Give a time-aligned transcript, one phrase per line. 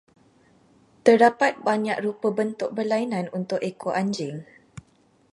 [1.07, 4.35] Terdapat banyak rupa bentuk berlainan untuk ekor anjing.